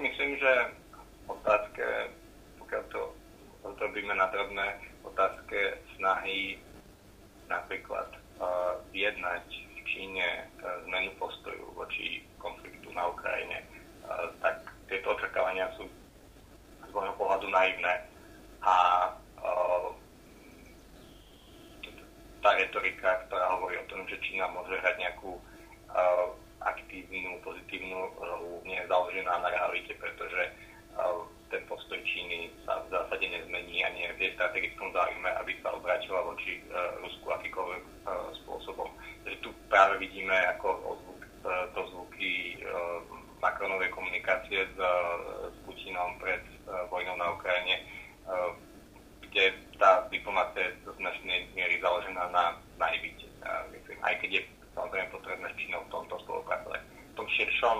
Myslím, 0.00 0.36
že 0.36 0.54
otázke, 1.26 2.10
pokud 2.58 2.86
to 2.92 3.14
odrobíme 3.62 4.14
na 4.14 4.26
drobné, 4.26 4.80
otázke 5.02 5.78
snahy 5.96 6.58
napríklad 7.48 8.08
uh, 8.10 8.46
vyjednať 8.92 9.64
Číne 9.94 10.26
e, 10.26 10.42
zmenu 10.90 11.14
postoju 11.22 11.70
voči 11.78 12.26
konfliktu 12.42 12.90
na 12.90 13.06
Ukrajine, 13.06 13.62
e, 13.62 13.66
tak 14.42 14.66
tieto 14.90 15.14
očakávania 15.14 15.70
sú 15.78 15.86
z 16.82 16.90
môjho 16.90 17.14
pohľadu 17.14 17.46
naivné 17.52 18.02
a 18.64 18.74
e, 19.06 19.10
tá 22.44 22.52
retorika, 22.60 23.24
ktorá 23.24 23.56
hovorí 23.56 23.80
o 23.80 23.88
tom, 23.88 24.04
že 24.04 24.20
Čína 24.20 24.52
môže 24.52 24.76
hrať 24.76 25.00
nejakú 25.00 25.40
aktívnu, 26.60 27.40
pozitívnu 27.40 28.12
rolu, 28.20 28.60
nie 28.68 28.76
je 28.76 28.90
založená 28.90 29.40
na 29.40 29.48
realite, 29.48 29.96
pretože 29.96 30.52
ten 31.48 31.62
postoj 31.64 31.96
Číny 32.04 32.52
sa 32.68 32.84
v 32.84 32.92
zásade 32.92 33.24
nezmení 33.24 33.80
a 33.80 33.88
nie 33.96 34.04
je 34.10 34.16
v 34.16 34.36
strategickom 34.36 34.92
záujme, 34.92 35.30
aby 35.40 35.56
sa 35.64 35.72
obrátila 35.72 36.20
voči 36.26 36.60
Rusku 37.00 37.32
akýkoľvek 37.32 37.82
spôsobom. 38.44 38.90
Že 39.24 39.40
tu 39.40 39.50
práve 39.72 39.96
vidíme 40.04 40.34
ako 40.52 40.68
ozvuk, 40.84 41.20
to 41.74 41.80
e, 41.80 41.88
zvuky 41.92 42.32
e, 42.56 42.68
Macronovej 43.40 43.92
komunikácie 43.92 44.64
s, 44.64 44.76
e, 44.80 44.92
s 45.52 45.56
Putinom 45.68 46.16
pred 46.16 46.40
vojnou 46.88 47.16
na 47.20 47.36
Ukrajine, 47.36 47.84
kde 49.20 49.52
tá 49.52 49.63
diplomácia 50.34 50.66
je 50.66 50.82
do 50.82 50.92
značnej 50.98 51.46
miery 51.54 51.78
založená 51.78 52.26
na 52.34 52.58
naivite. 52.74 53.30
Aj 54.02 54.14
keď 54.18 54.42
je 54.42 54.42
samozrejme 54.74 55.14
potrebné 55.14 55.46
s 55.46 55.58
Čínou 55.62 55.86
v 55.86 55.92
tomto 55.94 56.18
spolupracovať. 56.26 56.80
V 56.82 57.14
tom 57.14 57.28
širšom 57.30 57.78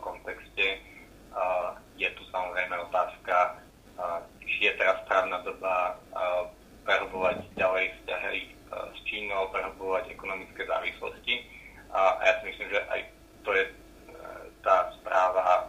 kontexte 0.00 0.80
je 2.00 2.08
tu 2.16 2.22
samozrejme 2.32 2.88
otázka, 2.88 3.60
či 4.40 4.60
je 4.64 4.72
teraz 4.80 4.96
správna 5.04 5.44
doba 5.44 6.00
prehlbovať 6.88 7.52
ďalej 7.52 7.92
vzťahy 8.00 8.40
s 8.72 8.98
Čínou, 9.04 9.52
prehlbovať 9.52 10.08
ekonomické 10.08 10.64
závislosti. 10.64 11.44
A, 11.92 12.16
ja 12.24 12.32
si 12.40 12.48
myslím, 12.48 12.68
že 12.72 12.80
aj 12.90 13.00
to 13.44 13.54
je 13.54 13.64
e, 13.68 13.72
tá 14.66 14.90
správa 14.98 15.68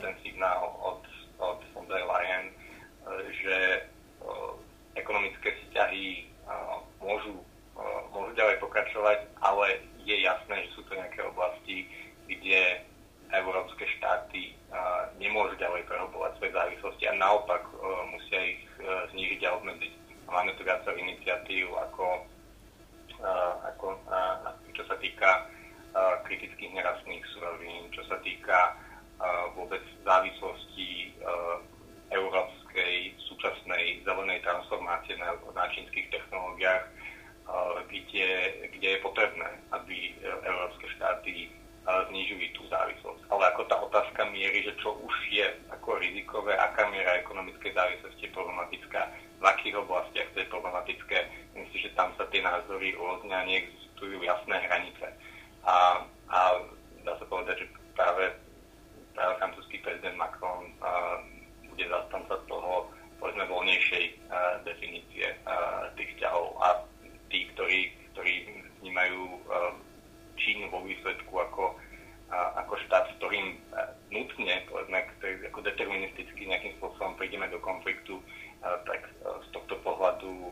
ten 0.00 0.14
signál 0.24 0.72
od, 0.80 1.04
od 1.36 1.60
von 1.76 1.84
der 1.84 2.00
Leyen, 2.00 2.48
e, 2.48 2.54
že 3.44 3.56
e, 3.76 3.80
ekonomické 4.96 5.52
vzťahy 5.52 6.32
môžu, 6.98 7.36
môžu 8.10 8.32
ďalej 8.34 8.56
pokračovať, 8.64 9.28
ale 9.44 9.84
je 10.06 10.22
jasné, 10.22 10.62
že 10.70 10.74
sú 10.78 10.86
to 10.86 10.94
nejaké 10.94 11.20
oblasti, 11.26 11.90
kde 12.30 12.86
európske 13.34 13.82
štáty 13.98 14.54
nemôžu 15.18 15.58
ďalej 15.58 15.82
prehlbovať 15.90 16.38
svoje 16.38 16.52
závislosti 16.54 17.04
a 17.10 17.18
naopak 17.18 17.66
musia 18.14 18.38
ich 18.54 18.62
znížiť 19.10 19.40
a 19.50 19.54
obmedziť. 19.58 19.92
Máme 20.30 20.54
tu 20.54 20.62
viacero 20.62 20.94
iniciatív 20.94 21.74
ako, 21.90 22.22
ako 23.66 23.86
čo 24.70 24.82
sa 24.86 24.94
týka 25.02 25.50
kritických 26.22 26.70
nerastných 26.70 27.24
surovín, 27.34 27.90
čo 27.90 28.06
sa 28.06 28.22
týka 28.22 28.78
vôbec 29.58 29.82
závislosti 30.06 31.18
európskej 32.14 33.18
súčasnej 33.26 34.06
zelenej 34.06 34.38
transformácie 34.46 35.18
na, 35.18 35.34
na 35.50 35.66
čínskych 35.74 36.06
technológiách, 36.14 36.84
kde, 37.90 38.30
kde 38.78 38.88
je 38.94 38.98
potrebné, 39.02 39.50
aby 39.86 40.18
európske 40.42 40.90
štáty 40.98 41.46
znižujú 41.86 42.58
tú 42.58 42.66
závislosť. 42.66 43.30
Ale 43.30 43.46
ako 43.54 43.62
tá 43.70 43.78
otázka 43.78 44.26
miery, 44.34 44.66
že 44.66 44.74
čo 44.82 44.98
už 44.98 45.14
je 45.30 45.46
ako 45.70 46.02
rizikové, 46.02 46.58
aká 46.58 46.90
miera 46.90 47.14
ekonomickej 47.22 47.70
závislosti 47.70 48.26
je 48.26 48.34
problematická, 48.34 49.06
v 49.38 49.44
akých 49.46 49.78
oblastiach 49.78 50.26
to 50.34 50.42
je 50.42 50.50
problematické, 50.50 51.18
myslím, 51.54 51.80
že 51.86 51.94
tam 51.94 52.10
sa 52.18 52.26
tie 52.34 52.42
názory 52.42 52.90
rôzne 52.98 53.30
a 53.30 53.46
neexistujú 53.46 54.18
jasné 54.18 54.58
hranice. 54.66 55.06
A, 55.62 56.02
a 56.26 56.38
dá 57.06 57.14
sa 57.22 57.26
povedať, 57.30 57.62
že 57.62 57.66
práve, 57.94 58.34
práve 59.14 59.32
francúzsky 59.38 59.78
prezident 59.78 60.18
Macron 60.18 60.66
bude 61.70 61.86
zastanca 61.86 62.34
toho, 62.50 62.90
povedzme, 63.22 63.46
voľnejšej 63.46 64.04
a, 64.34 64.58
definície 64.66 65.38
a, 65.46 65.86
tých 65.94 66.18
vzťahov 66.18 66.58
a 66.58 66.82
tí, 67.30 67.46
ktorí, 67.54 67.94
ktorí 68.10 68.34
vnímajú 68.82 69.22
Čínu 70.36 70.68
vo 70.68 70.84
výsledku 70.84 71.32
ako, 71.32 71.74
a, 72.28 72.60
ako 72.60 72.76
štát, 72.86 73.08
s 73.08 73.16
ktorým 73.16 73.56
nutne, 74.12 74.54
povedzme, 74.68 75.00
ktorý, 75.16 75.48
ako 75.48 75.60
deterministicky 75.64 76.44
nejakým 76.44 76.76
spôsobom 76.76 77.16
prídeme 77.16 77.48
do 77.48 77.56
konfliktu, 77.64 78.20
a, 78.60 78.76
tak 78.84 79.00
a, 79.24 79.40
z 79.42 79.48
tohto 79.56 79.80
pohľadu 79.80 80.28
a, 80.28 80.48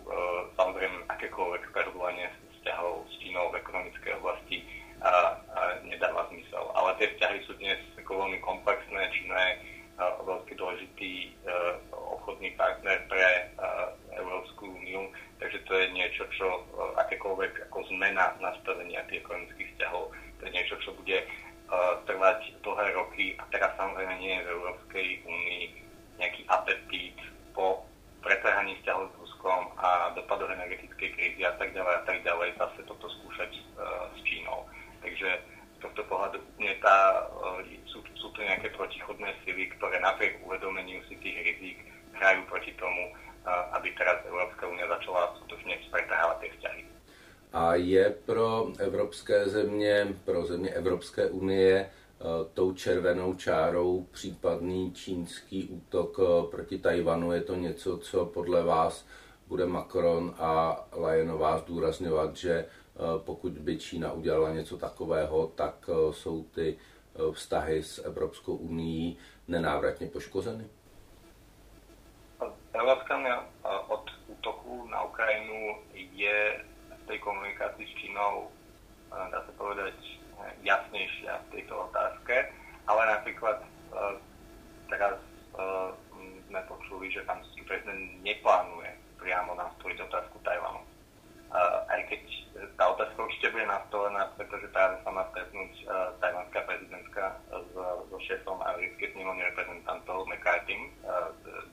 samozrejme 0.57 1.05
akékoľvek 1.13 1.63
prehlbovanie 1.77 2.33
vzťahov 2.59 3.05
s 3.13 3.15
Čínou 3.21 3.53
v 3.53 3.61
ekonomickej 3.61 4.13
oblasti 4.19 4.65
a, 5.05 5.37
a 5.53 5.61
nedáva 5.85 6.25
zmysel. 6.33 6.65
Ale 6.73 6.97
tie 6.97 7.13
vzťahy 7.13 7.39
sú 7.45 7.53
dnes 7.61 7.79
ako 8.01 8.25
veľmi 8.25 8.41
komplexné. 8.41 9.05
Čína 9.13 9.37
je 9.37 9.53
veľký 10.01 10.59
dôležitý 10.59 11.39
obchodný 11.95 12.51
partner 12.59 12.99
pre 13.07 13.47
Európsku 14.19 14.67
úniu, 14.75 15.07
takže 15.39 15.63
to 15.71 15.73
je 15.79 15.87
niečo, 15.95 16.27
čo 16.35 16.67
akékoľvek 16.99 17.71
ako 17.71 17.79
zmena 17.95 18.35
nastavenia 18.43 19.07
tých 19.07 19.23
ekonomických 19.23 19.71
vzťahov, 19.75 20.11
to 20.11 20.43
je 20.51 20.51
niečo, 20.51 20.75
čo 20.83 20.91
bude 20.99 21.23
trvať 22.11 22.59
dlhé 22.67 22.87
roky 22.99 23.39
a 23.39 23.47
teraz 23.55 23.71
samozrejme 23.79 24.19
nie 24.19 24.35
je 24.35 24.43
v 24.51 24.74
Európskej 24.85 25.25
únii 25.25 25.63
nejaký 26.21 26.43
apetít 26.45 27.17
po 27.57 27.89
pretrhaní 28.21 28.77
vzťahov 28.81 29.09
s 29.09 29.17
Ruskom 29.17 29.73
a 29.81 30.13
dopadoch 30.13 30.53
energetickej 30.53 31.09
krízy 31.17 31.43
a 31.45 31.57
tak 31.57 31.73
ďalej 31.73 31.95
a 31.97 32.03
tak 32.05 32.19
ďalej 32.21 32.49
zase 32.61 32.81
toto 32.85 33.09
skúšať 33.09 33.51
s 34.13 34.19
Čínou. 34.29 34.69
Takže 35.01 35.41
z 35.77 35.79
tohto 35.81 36.05
pohľadu 36.05 36.37
úplne 36.41 36.77
tá, 36.85 37.29
sú, 37.89 38.01
sú 38.17 38.29
tu 38.33 38.41
nejaké 38.45 38.73
protichodné 38.77 39.33
sily, 39.45 39.73
ktoré 39.77 40.01
napriek 40.05 40.41
uvedomeniu 40.45 41.01
si 41.09 41.17
tých 41.21 41.37
rizik 41.43 41.81
hrajú 42.21 42.45
proti 42.49 42.73
tomu, 42.77 43.13
aby 43.77 43.89
teraz 43.97 44.21
Európska 44.29 44.69
únia 44.69 44.89
začala 44.89 45.33
skutočne 45.41 45.81
pretrhávať 45.89 46.37
tie 46.45 46.51
vzťahy. 46.57 46.83
A 47.55 47.75
je 47.75 48.05
pro 48.27 48.73
evropské 48.79 49.49
země, 49.49 50.07
pro 50.25 50.47
země 50.47 50.71
Evropské 50.71 51.27
unie 51.31 51.91
tou 52.55 52.73
červenou 52.73 53.35
čárou 53.35 54.07
případný 54.11 54.93
čínský 54.93 55.69
útok 55.69 56.21
proti 56.51 56.79
Tajvanu? 56.79 57.33
Je 57.33 57.43
to 57.43 57.55
něco, 57.55 57.99
co 57.99 58.27
podle 58.27 58.63
vás 58.63 59.07
bude 59.49 59.67
Macron 59.67 60.35
a 60.39 60.85
Lajenová 60.93 61.59
zdůrazňovat, 61.59 62.37
že 62.37 62.67
pokud 63.19 63.53
by 63.53 63.79
Čína 63.79 64.13
udělala 64.13 64.51
něco 64.51 64.77
takového, 64.77 65.47
tak 65.55 65.91
jsou 66.11 66.43
ty 66.43 66.79
vztahy 67.33 67.83
s 67.83 68.05
Evropskou 68.05 68.57
unii 68.57 69.17
nenávratně 69.49 70.07
poškozeny? 70.07 70.65
Európska 72.75 73.47
od 73.89 74.11
útoku 74.29 74.89
na 74.89 75.03
Ukrajinu 75.03 75.77
je 75.95 76.65
v 77.03 77.07
tej 77.07 77.19
komunikácii 77.19 77.87
s 77.87 77.95
Čínou, 77.95 78.51
dá 79.11 79.41
sa 79.47 79.53
povedať, 79.55 79.95
jasnejšia 80.65 81.33
v 81.49 81.51
tejto 81.61 81.75
otázke, 81.89 82.51
ale 82.89 83.03
napríklad 83.13 83.61
teraz 84.91 85.17
sme 86.49 86.61
počuli, 86.67 87.13
že 87.13 87.25
francúzsky 87.25 87.63
prezident 87.69 88.21
neplánuje 88.27 88.91
priamo 89.21 89.55
nastoliť 89.55 90.03
otázku 90.11 90.37
Tajvanu. 90.43 90.83
Aj 91.87 92.01
keď 92.11 92.23
tá 92.75 92.91
otázka 92.91 93.19
určite 93.23 93.55
bude 93.55 93.71
nastolená, 93.71 94.27
pretože 94.35 94.67
práve 94.75 94.99
sa 95.07 95.11
má 95.15 95.23
stretnúť 95.31 95.73
tajvanská 96.19 96.61
prezidentka 96.67 97.39
so 98.11 98.19
šéfom 98.27 98.59
americkej 98.59 99.15
snemovne 99.15 99.47
reprezentantov 99.55 100.27
McCarthy 100.27 100.75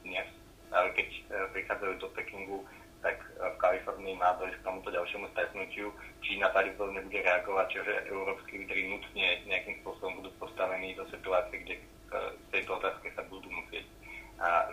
dnes 0.06 0.30
ale 0.72 0.88
keď 0.96 1.08
e, 1.12 1.22
prichádzajú 1.52 1.94
do 2.00 2.08
Pekingu, 2.16 2.60
tak 3.02 3.18
v 3.38 3.56
Kalifornii 3.58 4.16
má 4.18 4.38
dojsť 4.38 4.62
k 4.62 4.66
tomuto 4.66 4.90
ďalšiemu 4.94 5.26
stretnutiu. 5.34 5.90
Čína 6.22 6.54
pravdepodobne 6.54 7.02
bude 7.06 7.20
reagovať, 7.26 7.68
čiže 7.74 7.94
európsky 8.14 8.62
lídry 8.62 8.94
nutne 8.94 9.28
nejakým 9.50 9.82
spôsobom 9.82 10.22
budú 10.22 10.30
postavení 10.38 10.94
do 10.94 11.06
situácie, 11.10 11.66
kde 11.66 11.76
v 11.82 12.14
e, 12.14 12.30
tejto 12.54 12.78
otázke 12.78 13.10
sa 13.18 13.26
budú 13.30 13.50
musieť 13.50 13.86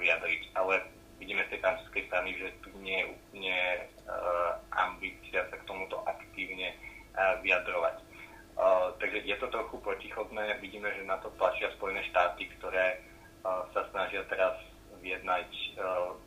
vyjadriť. 0.00 0.42
Ale 0.56 0.80
vidíme 1.20 1.44
z 1.44 1.56
tej 1.56 1.60
francúzskej 1.60 2.04
strany, 2.08 2.32
že 2.40 2.48
tu 2.64 2.72
nie 2.80 3.04
je 3.04 3.10
úplne 3.12 3.56
ambícia 4.72 5.44
sa 5.52 5.56
k 5.60 5.66
tomuto 5.68 6.00
aktívne 6.08 6.72
vyjadrovať. 7.44 8.08
Uh, 8.58 8.90
takže 8.98 9.22
je 9.22 9.36
to 9.38 9.46
trochu 9.54 9.78
protichodné. 9.78 10.58
Vidíme, 10.58 10.90
že 10.90 11.06
na 11.06 11.14
to 11.22 11.30
tlačia 11.38 11.70
Spojené 11.78 12.02
štáty, 12.10 12.50
ktoré 12.58 12.98
uh, 13.46 13.62
sa 13.70 13.86
snažia 13.94 14.26
teraz 14.26 14.58
vyjednať 14.98 15.46
uh, 15.78 16.18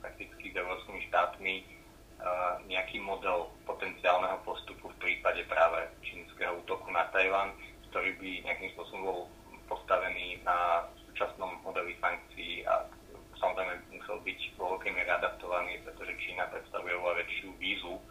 prakticky 0.00 0.48
s 0.48 0.56
európskymi 0.56 1.00
štátmi 1.12 1.54
uh, 1.60 2.56
nejaký 2.72 3.04
model 3.04 3.52
potenciálneho 3.68 4.40
postupu 4.48 4.88
v 4.88 4.96
prípade 4.96 5.44
práve 5.44 5.92
čínskeho 6.00 6.56
útoku 6.64 6.88
na 6.88 7.04
Tajvan, 7.12 7.52
ktorý 7.92 8.16
by 8.16 8.48
nejakým 8.48 8.72
spôsobom 8.72 9.04
bol 9.04 9.20
postavený 9.68 10.40
na 10.48 10.88
súčasnom 11.04 11.60
modeli 11.60 11.92
sankcií 12.00 12.64
a 12.64 12.88
samozrejme 13.36 13.92
musel 13.92 14.16
byť 14.24 14.40
vo 14.56 14.72
veľkej 14.72 14.92
miere 14.96 15.20
adaptovaný, 15.20 15.84
pretože 15.84 16.16
Čína 16.16 16.48
predstavuje 16.48 16.96
oveľa 16.96 17.28
väčšiu 17.28 17.48
vízu 17.60 17.92
uh, 17.92 18.02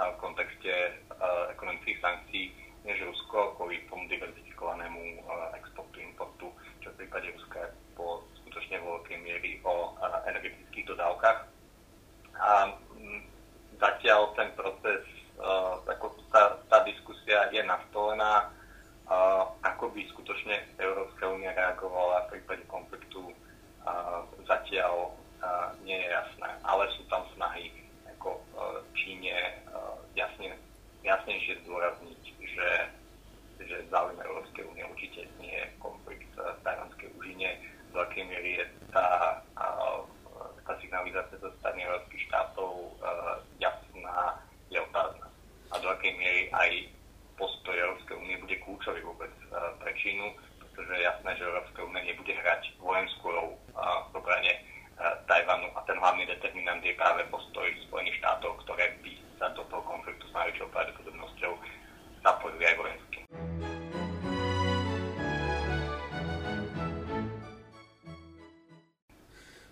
v 0.00 0.16
kontexte 0.16 0.96
uh, 1.12 1.52
ekonomických 1.52 2.00
sankcií 2.00 2.56
než 2.82 2.98
Rusko 2.98 3.54
kvôli 3.54 3.78
tomu 3.86 4.10
diverzifikovanému 4.10 5.22
uh, 5.22 5.54
exportu, 5.54 6.02
importu, 6.02 6.50
čo 6.82 6.90
v 6.90 6.98
prípade 6.98 7.30
Ruska 7.30 7.70
po 7.94 8.26
skutočne 8.42 8.82
vo 8.82 8.98
veľkej 8.98 9.18
miery 9.22 9.62
o 9.62 9.94
energetických 10.26 10.90
dodávkach. 10.90 11.46
A 12.42 12.74
zatiaľ 13.78 14.34
ten 14.34 14.50
proces, 14.58 15.04
ako 15.86 16.16
tá, 16.34 16.58
tá 16.66 16.82
diskusia 16.82 17.46
je 17.54 17.62
nastolená, 17.62 18.50
ako 19.62 19.92
by 19.94 20.02
skutočne 20.10 20.74
Európska 20.80 21.28
únia 21.28 21.54
reagovala 21.54 22.26
v 22.26 22.38
prípade 22.38 22.64
konfliktu, 22.66 23.30
zatiaľ 24.48 25.14
nie 25.86 26.02
je 26.02 26.08
jasné. 26.08 26.50
Ale 26.66 26.88
sú 26.98 27.06
tam 27.06 27.22
snahy 27.36 27.70
ako 28.18 28.42
Číne 28.96 29.60
jasne, 30.16 30.56
jasnejšie 31.04 31.62
zdôrazniť, 31.66 32.22
že, 32.52 32.70
že 33.64 33.76
záujem 33.92 34.18
Európskej 34.20 34.64
únie 34.66 34.84
určite 34.88 35.28
nie 35.40 35.52
je 35.52 35.66
konflikt 35.80 36.30
v 36.36 36.58
tajvanskej 36.64 37.08
úžine, 37.18 37.60
do 37.92 38.00
akej 38.00 38.24
miery 38.24 38.56
je 38.56 38.64
tá, 38.88 39.36
tá 40.64 40.72
signalizácia 40.80 41.36
zo 41.36 41.52
strany 41.60 41.84
európskych 41.84 42.24
štátov 42.28 42.96
jasná, 43.60 44.40
je 44.72 44.80
otázna. 44.80 45.28
A 45.72 45.74
do 45.80 45.88
akej 45.92 46.12
miery 46.16 46.48
aj 46.56 46.70
postoj 47.36 47.76
Európskej 47.76 48.16
únie 48.16 48.36
bude 48.40 48.56
kľúčový 48.64 49.00
vôbec 49.04 49.32
pre 49.80 49.91
Čínu, 50.02 50.34
pretože 50.58 50.98
je 50.98 51.06
jasné, 51.06 51.30
že 51.38 51.46
Európska 51.46 51.86
únia 51.86 52.02
nebude 52.02 52.34
hrať 52.34 52.74
vojenskú 52.82 53.30
rolu 53.30 53.54
v 54.10 54.12
obrane 54.18 54.52
Tajvanu 55.30 55.70
a 55.78 55.80
ten 55.86 55.94
hlavný 55.94 56.26
determinant 56.26 56.82
je 56.82 56.98
práve 56.98 57.22
postoj 57.30 57.70
Spojených 57.86 58.18
štátov, 58.18 58.66
ktoré 58.66 58.98
by 58.98 59.14
sa 59.38 59.54
do 59.54 59.62
toho 59.70 59.82
konfliktu 59.86 60.26
s 60.26 60.34
najväčšou 60.34 60.68
pravdepodobnosťou 60.74 61.52
zapojili 62.22 62.64
aj 62.66 62.76
vojensky. 62.82 63.18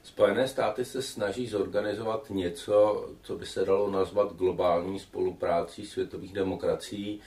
Spojené 0.02 0.48
státy 0.48 0.84
se 0.84 1.02
snaží 1.02 1.46
zorganizovat 1.46 2.30
něco, 2.30 3.08
co 3.22 3.32
by 3.36 3.46
se 3.46 3.64
dalo 3.64 3.90
nazvat 3.90 4.32
globální 4.32 4.98
spoluprácí 4.98 5.86
světových 5.86 6.32
demokracií. 6.32 7.22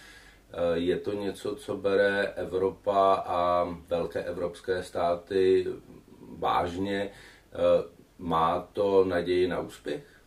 Je 0.74 0.98
to 1.00 1.14
něco, 1.14 1.56
co 1.56 1.78
bere 1.78 2.34
Evropa 2.36 3.14
a 3.28 3.68
velké 3.88 4.24
evropské 4.24 4.84
státy 4.84 5.66
vážně? 6.38 7.10
Má 8.18 8.68
to 8.74 9.06
naději 9.06 9.48
na 9.48 9.60
úspěch? 9.60 10.22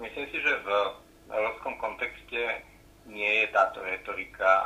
Myslím 0.00 0.26
si, 0.26 0.40
že 0.40 0.56
v 0.64 0.68
evropskom 1.30 1.74
kontexte 1.74 2.62
nie 3.06 3.34
je 3.34 3.46
táto 3.48 3.82
retorika 3.82 4.62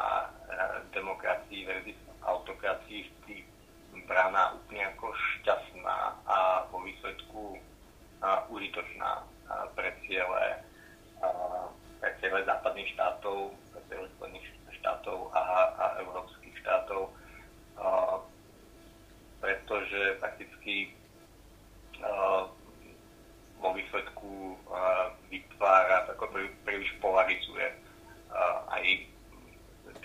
demokracii 0.92 1.64
versus 1.66 1.98
autokracii 2.22 3.04
vždy 3.04 3.36
braná 4.06 4.54
úplne 4.54 4.86
ako 4.94 5.12
šťastná 5.12 5.98
a 6.26 6.66
vo 6.70 6.82
výsledku 6.84 7.58
a, 8.22 8.44
užitočná 8.48 9.22
a, 9.22 9.54
pre 9.74 9.92
ciele, 10.06 10.44
a, 11.22 11.26
pre 12.00 12.10
ciele 12.20 12.44
západných 12.44 12.92
štátov, 12.94 13.50
štátov 14.86 15.34
a, 15.34 15.42
a 15.74 15.84
európskych 15.98 16.54
štátov, 16.62 17.10
a, 17.74 18.22
pretože 19.42 20.14
prakticky 20.22 20.94
a, 21.98 22.46
vo 23.58 23.74
výsledku 23.74 24.54
a, 24.70 25.10
vytvára, 25.26 26.06
ako 26.06 26.30
príliš 26.62 26.94
polarizuje 27.02 27.66
a, 28.30 28.62
aj 28.78 28.86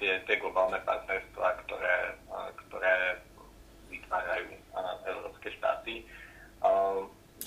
tie, 0.02 0.18
tie 0.26 0.36
globálne 0.42 0.82
partnerstva, 0.82 1.62
ktoré, 1.70 2.18
ktoré 2.66 3.22
vytvárajú 3.94 4.50
evropské 5.06 5.54
štáty. 5.62 6.10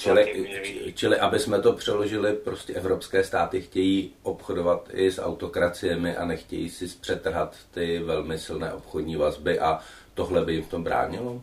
Čili, 0.04 0.92
čili, 0.94 1.18
aby 1.18 1.38
jsme 1.38 1.62
to 1.62 1.72
přeložili, 1.72 2.32
prostě 2.32 2.72
evropské 2.72 3.24
státy 3.24 3.62
chtějí 3.62 4.14
obchodovat 4.22 4.88
i 4.92 5.10
s 5.10 5.22
autokraciemi 5.22 6.16
a 6.16 6.24
nechtějí 6.24 6.70
si 6.70 6.98
přetrhat 7.00 7.56
ty 7.74 7.98
velmi 7.98 8.38
silné 8.38 8.72
obchodní 8.72 9.16
vazby 9.16 9.58
a 9.58 9.80
tohle 10.14 10.44
by 10.44 10.52
jim 10.52 10.62
v 10.62 10.70
tom 10.70 10.84
bránilo? 10.84 11.42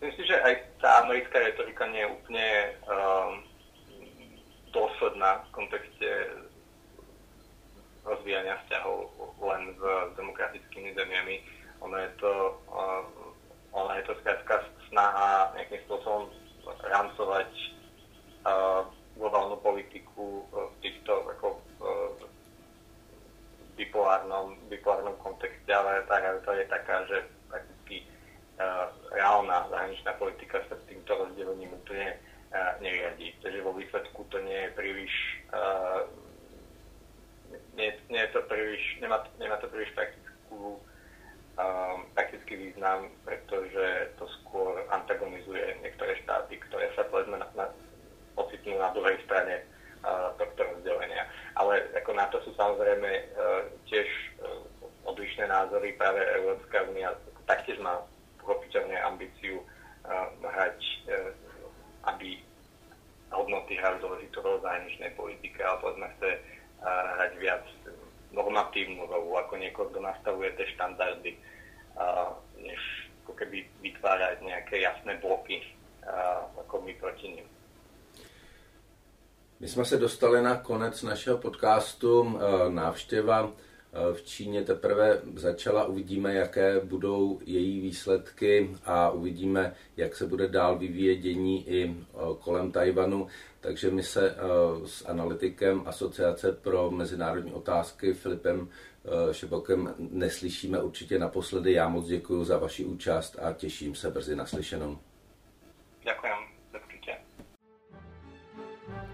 Myslím 0.00 0.26
že 0.26 0.40
aj 0.40 0.54
tá 0.78 1.02
americká 1.02 1.42
retorika 1.42 1.82
nie 1.90 2.06
je 2.06 2.12
úplne 2.14 2.48
um, 2.86 3.42
dôsledná 4.70 5.42
v 5.42 5.48
kontexte 5.50 6.08
rozvíjania 8.06 8.62
vzťahov 8.62 9.10
len 9.42 9.74
s 9.74 9.82
demokratickými 10.14 10.94
zemiami. 10.94 11.42
Ono 11.82 11.96
je 11.98 12.10
to 12.22 12.30
uh, 12.70 13.02
ale 13.74 14.00
je 14.00 14.04
to 14.06 14.14
skrátka 14.22 14.54
snaha 14.88 15.52
nejakým 15.58 15.80
spôsobom 15.90 16.30
rámcovať 16.84 17.50
globálnu 19.18 19.60
politiku 19.60 20.46
v 20.48 20.72
týchto 20.80 21.26
ako 21.36 21.58
uh, 21.82 22.16
bipolárnom, 23.76 24.56
bipolárnom 24.72 25.18
kontexte, 25.20 25.68
ale 25.68 26.06
tá 26.08 26.22
realita 26.22 26.54
je 26.54 26.66
taká, 26.70 26.96
že 27.10 27.18
prakticky 27.50 28.08
uh, 28.56 28.88
reálna 29.12 29.68
zahraničná 29.68 30.16
politika 30.16 30.64
sa 30.70 30.80
týmto 30.88 31.12
rozdelením 31.12 31.76
úplne 31.76 32.16
neriadí. 32.80 33.36
Takže 33.44 33.60
vo 33.60 33.76
výsledku 33.76 34.24
to 34.32 34.40
nie 34.40 34.56
je 34.56 34.70
príliš 34.72 35.12
nie, 37.78 37.94
nie 38.10 38.20
je 38.26 38.30
to 38.34 38.40
príliš, 38.50 38.82
nemá, 39.00 39.22
nemá 39.38 39.56
to 39.62 39.70
príliš 39.70 39.94
praktickú 39.94 40.82
um, 41.54 41.98
praktický 42.12 42.58
význam, 42.58 43.08
pretože 43.22 44.10
to 44.18 44.26
skôr 44.42 44.82
antagonizuje 44.90 45.78
niektoré 45.80 46.18
štáty, 46.48 46.64
ktoré 46.72 46.88
sa 46.96 47.04
povedzme 47.12 47.36
na, 47.36 47.46
na, 47.52 47.68
ocitnú 48.40 48.80
na 48.80 48.88
druhej 48.96 49.20
strane 49.28 49.60
uh, 50.00 50.32
tohto 50.40 50.64
rozdelenia. 50.64 51.28
Ale 51.60 51.84
ako 51.92 52.16
na 52.16 52.24
to 52.32 52.40
sú 52.40 52.56
samozrejme 52.56 53.04
uh, 53.04 53.68
tiež 53.84 54.08
uh, 54.40 54.64
odlišné 55.04 55.44
názory. 55.44 55.92
Práve 56.00 56.24
Európska 56.40 56.88
únia 56.88 57.12
taktiež 57.44 57.76
má 57.84 58.00
pochopiteľne 58.40 58.96
ambíciu 59.04 59.60
uh, 59.60 60.32
hrať, 60.40 60.80
uh, 61.12 61.36
aby 62.16 62.40
hodnoty 63.28 63.76
hrali 63.76 64.00
dôležitú 64.00 64.40
rolu 64.40 64.64
zahraničnej 64.64 65.12
politike, 65.20 65.60
ale 65.60 65.84
povedzme 65.84 66.08
chce 66.16 66.30
uh, 66.32 67.04
hrať 67.20 67.32
viac 67.44 67.64
normatívnu 68.32 69.04
rolu, 69.04 69.36
ako 69.36 69.60
niekoho, 69.60 69.92
kto 69.92 70.00
nastavuje 70.00 70.52
tie 70.56 70.68
štandardy, 70.76 71.32
a, 71.96 72.28
než 72.60 73.08
ako 73.24 73.32
keby 73.40 73.64
vytvárať 73.80 74.44
nejaké 74.44 74.84
jasné 74.84 75.16
bloky 75.24 75.64
a, 76.08 76.50
ako 76.60 76.80
my 76.84 76.94
proti 76.94 77.28
nim. 77.28 77.58
My 79.60 79.68
jsme 79.68 79.84
se 79.84 79.96
dostali 79.96 80.42
na 80.42 80.56
konec 80.56 81.02
našeho 81.02 81.38
podcastu. 81.38 82.38
E, 82.38 82.70
návštěva 82.70 83.52
e, 83.92 84.14
v 84.14 84.22
Číně 84.22 84.62
teprve 84.62 85.20
začala. 85.36 85.84
Uvidíme, 85.84 86.34
jaké 86.34 86.80
budou 86.80 87.40
její 87.46 87.80
výsledky 87.80 88.76
a 88.84 89.10
uvidíme, 89.10 89.74
jak 89.96 90.16
se 90.16 90.26
bude 90.26 90.48
dál 90.48 90.78
vyvíjet 90.78 91.16
dění 91.16 91.68
i 91.68 91.84
e, 91.84 91.94
kolem 92.38 92.72
Tajvanu. 92.72 93.26
Takže 93.60 93.90
my 93.90 94.02
se 94.02 94.36
s 94.86 95.06
analytikem 95.06 95.82
Asociace 95.86 96.52
pro 96.52 96.90
mezinárodní 96.90 97.52
otázky 97.52 98.14
Filipem 98.14 98.68
Šebokem 99.32 99.94
neslyšíme 99.98 100.82
určitě 100.82 101.18
naposledy. 101.18 101.72
Já 101.72 101.88
moc 101.88 102.06
děkuji 102.06 102.44
za 102.44 102.58
vaši 102.58 102.84
účast 102.84 103.36
a 103.42 103.52
těším 103.52 103.94
se 103.94 104.10
brzy 104.10 104.36
naslyšenou. 104.36 104.98
Děkujem. 106.02 106.58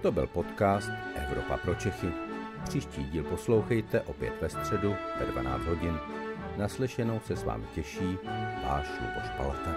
To 0.03 0.13
byl 0.13 0.27
podcast 0.27 0.91
Evropa 1.15 1.57
pro 1.57 1.75
Čechy. 1.75 2.09
Příští 2.65 3.05
díl 3.05 3.25
poslouchejte 3.25 4.01
opět 4.01 4.41
ve 4.41 4.49
středu 4.49 4.95
ve 5.21 5.27
12 5.27 5.65
hodin. 5.65 5.99
Naslyšenou 6.57 7.21
se 7.21 7.37
s 7.37 7.45
vámi 7.45 7.67
těší 7.75 8.19
váš 8.65 8.87
Luboš 9.01 9.31
Palata. 9.37 9.75